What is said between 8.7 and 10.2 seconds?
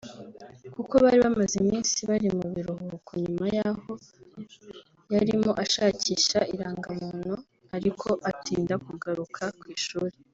kugaruka ku ishuri